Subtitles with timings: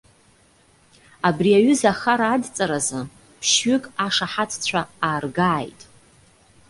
[1.27, 3.01] Абри аҩыза ахара адҵаразы,
[3.39, 5.79] ԥшьҩык ашаҳаҭцәа ааргааит.